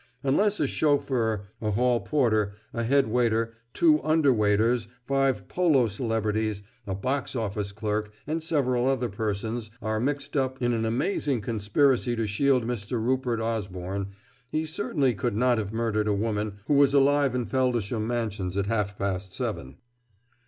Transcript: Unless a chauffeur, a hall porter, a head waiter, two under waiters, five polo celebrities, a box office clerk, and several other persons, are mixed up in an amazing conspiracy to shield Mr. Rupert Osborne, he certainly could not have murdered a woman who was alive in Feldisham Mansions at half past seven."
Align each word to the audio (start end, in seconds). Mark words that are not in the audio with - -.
Unless 0.23 0.59
a 0.59 0.65
chauffeur, 0.65 1.43
a 1.61 1.69
hall 1.69 1.99
porter, 2.01 2.53
a 2.73 2.81
head 2.81 3.07
waiter, 3.07 3.53
two 3.71 4.01
under 4.03 4.33
waiters, 4.33 4.87
five 5.05 5.47
polo 5.47 5.85
celebrities, 5.85 6.63
a 6.87 6.95
box 6.95 7.35
office 7.35 7.71
clerk, 7.71 8.11
and 8.25 8.41
several 8.41 8.87
other 8.87 9.09
persons, 9.09 9.69
are 9.79 9.99
mixed 9.99 10.35
up 10.35 10.59
in 10.59 10.73
an 10.73 10.85
amazing 10.85 11.39
conspiracy 11.39 12.15
to 12.15 12.25
shield 12.25 12.65
Mr. 12.65 12.93
Rupert 12.99 13.39
Osborne, 13.39 14.07
he 14.51 14.65
certainly 14.65 15.13
could 15.13 15.35
not 15.35 15.59
have 15.59 15.71
murdered 15.71 16.07
a 16.07 16.15
woman 16.15 16.53
who 16.65 16.73
was 16.73 16.95
alive 16.95 17.35
in 17.35 17.45
Feldisham 17.45 18.07
Mansions 18.07 18.57
at 18.57 18.65
half 18.65 18.97
past 18.97 19.33
seven." 19.35 19.77